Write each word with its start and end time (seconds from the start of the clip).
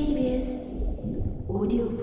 KBS 0.00 0.64
오디오북 1.46 2.00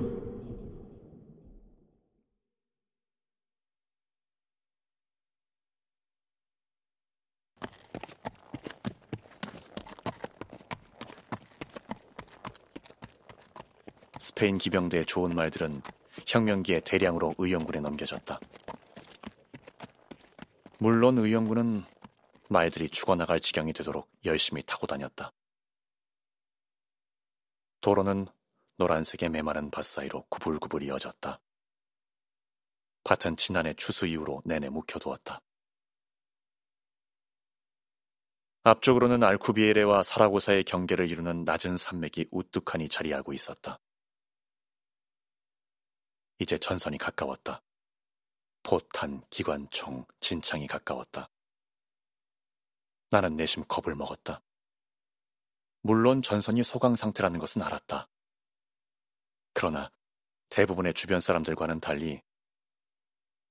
스페인 14.19 14.59
기병대의 14.59 15.07
좋은 15.07 15.33
말들은 15.35 15.81
혁명기에 16.27 16.81
대량으로 16.81 17.33
의용군에 17.39 17.79
넘겨졌다. 17.79 18.39
물론 20.77 21.17
의용군은 21.17 21.83
말들이 22.47 22.89
죽어나갈 22.89 23.39
지경이 23.39 23.73
되도록 23.73 24.07
열심히 24.23 24.61
타고 24.63 24.85
다녔다. 24.85 25.31
도로는 27.81 28.27
노란색의 28.77 29.29
메마른 29.29 29.71
밭 29.71 29.85
사이로 29.85 30.25
구불구불 30.29 30.83
이어졌다. 30.83 31.39
밭은 33.03 33.37
지난해 33.37 33.73
추수 33.73 34.05
이후로 34.05 34.41
내내 34.45 34.69
묵혀두었다. 34.69 35.41
앞쪽으로는 38.63 39.23
알쿠비에레와 39.23 40.03
사라고사의 40.03 40.65
경계를 40.65 41.09
이루는 41.09 41.45
낮은 41.45 41.77
산맥이 41.77 42.27
우뚝하니 42.31 42.89
자리하고 42.89 43.31
있었다. 43.31 43.79
이제 46.39 46.57
전선이 46.57 46.97
가까웠다. 46.97 47.63
포탄, 48.63 49.23
기관총, 49.29 50.05
진창이 50.19 50.67
가까웠다. 50.67 51.29
나는 53.09 53.37
내심 53.37 53.63
겁을 53.69 53.95
먹었다. 53.95 54.41
물론 55.81 56.21
전선이 56.21 56.63
소강 56.63 56.95
상태라는 56.95 57.39
것은 57.39 57.61
알았다. 57.61 58.09
그러나 59.53 59.91
대부분의 60.49 60.93
주변 60.93 61.19
사람들과는 61.19 61.79
달리 61.79 62.21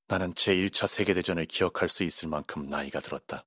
나는 0.09 0.35
제1차 0.35 0.87
세계대전을 0.87 1.47
기억할 1.47 1.89
수 1.89 2.05
있을 2.05 2.29
만큼 2.29 2.69
나이가 2.69 3.01
들었다. 3.01 3.45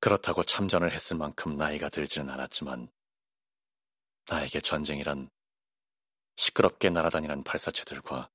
그렇다고 0.00 0.42
참전을 0.42 0.92
했을 0.92 1.16
만큼 1.16 1.56
나이가 1.56 1.88
들지는 1.88 2.30
않았지만 2.30 2.90
나에게 4.28 4.60
전쟁이란 4.60 5.30
시끄럽게 6.36 6.90
날아다니는 6.90 7.44
발사체들과 7.44 8.30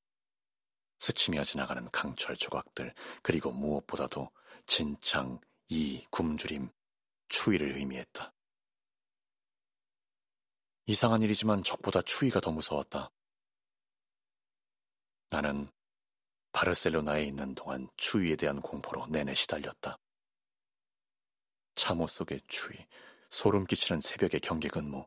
스치며 1.00 1.44
지나가는 1.44 1.90
강철 1.92 2.38
조각들 2.38 2.94
그리고 3.22 3.52
무엇보다도 3.52 4.30
진창, 4.68 5.40
이, 5.68 6.06
굶주림, 6.12 6.70
추위를 7.28 7.76
의미했다. 7.76 8.34
이상한 10.88 11.22
일이지만 11.22 11.64
적보다 11.64 12.02
추위가 12.02 12.40
더 12.40 12.52
무서웠다. 12.52 13.12
나는 15.30 15.72
바르셀로나에 16.52 17.24
있는 17.24 17.56
동안 17.56 17.90
추위에 17.98 18.36
대한 18.36 18.62
공포로 18.62 19.08
내내 19.08 19.34
시달렸다. 19.34 19.98
참호 21.76 22.08
속의 22.08 22.42
추위, 22.48 22.86
소름 23.30 23.66
끼치는 23.66 24.00
새벽의 24.00 24.40
경계 24.40 24.70
근무, 24.70 25.06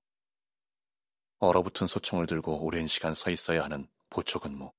얼어붙은 1.39 1.87
소총을 1.87 2.27
들고 2.27 2.65
오랜 2.65 2.87
시간 2.87 3.15
서 3.15 3.31
있어야 3.31 3.63
하는 3.63 3.89
보초 4.11 4.41
근무, 4.41 4.73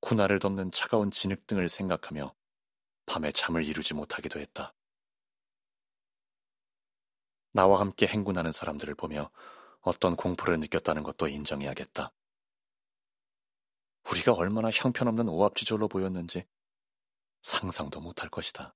군화를 0.00 0.38
덮는 0.38 0.72
차가운 0.72 1.10
진흙 1.10 1.46
등을 1.46 1.68
생각하며 1.68 2.34
밤에 3.06 3.30
잠을 3.32 3.64
이루지 3.64 3.94
못하기도 3.94 4.40
했다. 4.40 4.74
나와 7.54 7.78
함께 7.78 8.08
행군하는 8.08 8.50
사람들을 8.50 8.96
보며 8.96 9.30
어떤 9.80 10.16
공포를 10.16 10.58
느꼈다는 10.58 11.04
것도 11.04 11.28
인정해야겠다. 11.28 12.12
우리가 14.10 14.32
얼마나 14.32 14.70
형편없는 14.70 15.28
오합지졸로 15.28 15.86
보였는지 15.86 16.46
상상도 17.42 18.00
못할 18.00 18.28
것이다. 18.28 18.74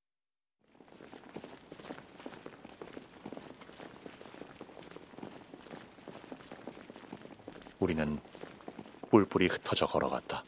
우리는 7.80 8.20
뿔뿔이 9.10 9.48
흩어져 9.48 9.86
걸어갔다. 9.86 10.44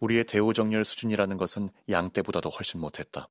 우리의 0.00 0.24
대우정렬 0.24 0.84
수준이라는 0.84 1.38
것은 1.38 1.70
양떼보다도 1.88 2.50
훨씬 2.50 2.78
못했다. 2.78 3.30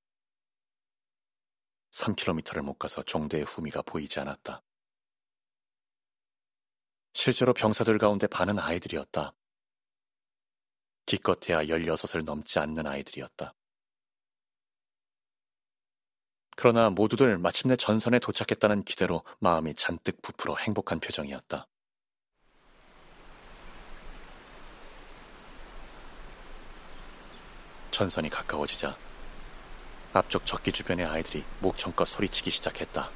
3km를 1.97 2.61
못 2.61 2.77
가서 2.77 3.03
종대의 3.03 3.43
후미가 3.43 3.81
보이지 3.81 4.19
않았다. 4.19 4.61
실제로 7.13 7.53
병사들 7.53 7.97
가운데 7.97 8.27
반은 8.27 8.59
아이들이었다. 8.59 9.33
기껏해야 11.07 11.63
16을 11.63 12.23
넘지 12.23 12.59
않는 12.59 12.85
아이들이었다. 12.85 13.53
그러나 16.55 16.89
모두들 16.89 17.37
마침내 17.37 17.75
전선에 17.75 18.19
도착했다는 18.19 18.83
기대로 18.83 19.23
마음이 19.39 19.73
잔뜩 19.75 20.21
부풀어 20.21 20.55
행복한 20.57 20.99
표정이었다. 20.99 21.67
전선이 27.91 28.29
가까워지자 28.29 29.06
앞쪽 30.17 30.45
적기 30.45 30.71
주변의 30.71 31.05
아이들이 31.05 31.43
목청껏 31.59 32.07
소리치기 32.07 32.49
시작했다. 32.49 33.09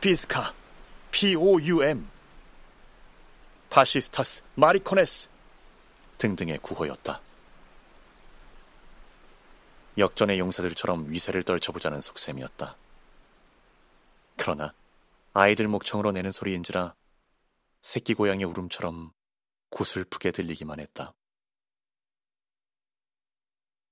Visca, 0.00 0.52
P-O-U-M, 1.10 2.08
fascistas, 3.70 4.42
maricones 4.56 5.28
등등의 6.18 6.58
구호였다. 6.58 7.20
역전의 9.98 10.38
용사들처럼 10.38 11.10
위세를 11.10 11.42
떨쳐보자는 11.42 12.00
속셈이었다. 12.00 12.76
그러나 14.36 14.72
아이들 15.32 15.68
목청으로 15.68 16.12
내는 16.12 16.30
소리인지라 16.32 16.94
새끼 17.80 18.14
고양이 18.14 18.44
울음처럼 18.44 19.12
고슬프게 19.70 20.30
들리기만 20.30 20.80
했다. 20.80 21.14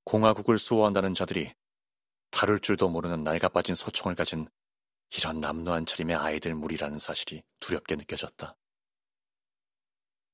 공화국을 0.04 0.58
수호한다는 0.58 1.14
자들이 1.14 1.53
다룰 2.31 2.60
줄도 2.60 2.88
모르는 2.88 3.25
낡아 3.25 3.48
빠진 3.48 3.75
소총을 3.75 4.14
가진 4.14 4.48
이런 5.16 5.41
남루한 5.41 5.87
차림의 5.87 6.16
아이들 6.16 6.54
무리라는 6.54 6.98
사실이 6.98 7.42
두렵게 7.60 7.97
느껴졌다. 7.97 8.56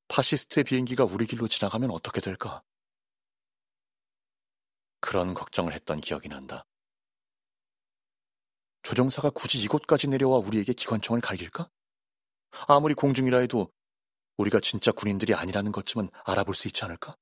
파시스트의 0.09 0.65
비행기가 0.65 1.05
우리 1.05 1.27
길로 1.27 1.49
지나가면 1.49 1.91
어떻게 1.91 2.21
될까? 2.21 2.63
그런 5.01 5.35
걱정을 5.35 5.73
했던 5.73 6.01
기억이 6.01 6.29
난다. 6.29 6.67
조종사가 8.83 9.31
굳이 9.31 9.63
이곳까지 9.63 10.09
내려와 10.09 10.39
우리에게 10.39 10.73
기관총을 10.73 11.21
갈길까? 11.21 11.71
아무리 12.69 12.95
공중이라 12.95 13.39
해도 13.39 13.73
우리가 14.37 14.61
진짜 14.61 14.93
군인들이 14.93 15.35
아니라는 15.35 15.73
것쯤은 15.73 16.11
알아볼 16.25 16.55
수 16.55 16.69
있지 16.69 16.85
않을까? 16.85 17.17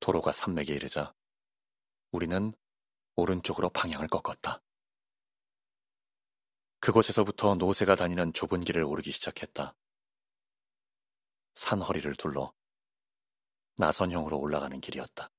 도로가 0.00 0.32
산맥에 0.32 0.74
이르자 0.74 1.14
우리는 2.16 2.54
오른쪽으로 3.16 3.68
방향을 3.68 4.08
꺾었다. 4.08 4.62
그곳에서부터 6.80 7.56
노새가 7.56 7.94
다니는 7.94 8.32
좁은 8.32 8.64
길을 8.64 8.84
오르기 8.84 9.12
시작했다. 9.12 9.74
산 11.52 11.82
허리를 11.82 12.14
둘러 12.16 12.54
나선형으로 13.74 14.38
올라가는 14.38 14.80
길이었다. 14.80 15.30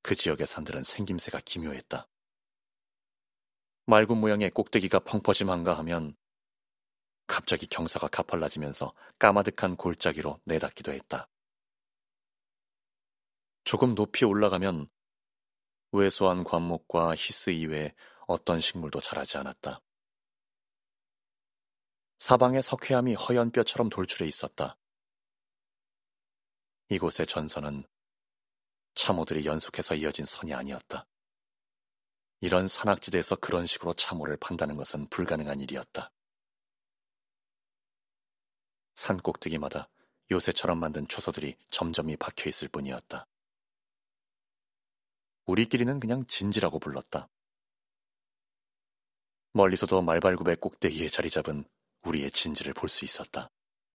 그 0.00 0.14
지역의 0.14 0.46
산들은 0.46 0.84
생김새가 0.84 1.40
기묘했다. 1.40 2.08
맑은 3.84 4.16
모양의 4.16 4.50
꼭대기가 4.52 5.00
펑퍼짐한가 5.00 5.76
하면 5.78 6.16
갑자기 7.26 7.66
경사가 7.66 8.08
가팔라지면서 8.08 8.94
까마득한 9.18 9.76
골짜기로 9.76 10.40
내닫기도 10.44 10.92
했다. 10.92 11.28
조금 13.64 13.94
높이 13.94 14.26
올라가면 14.26 14.88
왜소한 15.92 16.44
관목과 16.44 17.14
히스 17.14 17.50
이외에 17.50 17.94
어떤 18.26 18.60
식물도 18.60 19.00
자라지 19.00 19.38
않았다. 19.38 19.80
사방에 22.18 22.60
석회암이 22.60 23.14
허연 23.14 23.52
뼈처럼 23.52 23.88
돌출해 23.88 24.26
있었다. 24.28 24.76
이곳의 26.90 27.26
전선은 27.26 27.84
참호들이 28.94 29.46
연속해서 29.46 29.94
이어진 29.94 30.24
선이 30.24 30.52
아니었다. 30.52 31.06
이런 32.40 32.68
산악지대에서 32.68 33.36
그런 33.36 33.66
식으로 33.66 33.94
참호를 33.94 34.36
판다는 34.36 34.76
것은 34.76 35.08
불가능한 35.08 35.60
일이었다. 35.60 36.12
산 38.94 39.18
꼭대기마다 39.18 39.88
요새처럼 40.30 40.78
만든 40.78 41.08
초소들이 41.08 41.56
점점이 41.70 42.16
박혀 42.16 42.48
있을 42.50 42.68
뿐이었다. 42.68 43.26
우리끼리는 45.46 46.00
그냥 46.00 46.26
진지라고 46.26 46.78
불렀다. 46.78 47.28
멀리서도 49.52 50.02
말발굽의 50.02 50.56
꼭대기에 50.56 51.08
자리 51.08 51.30
잡은 51.30 51.64
우리의 52.02 52.30
진지를 52.30 52.74
볼 52.74 52.88
수 52.88 53.04
있었다. 53.04 53.50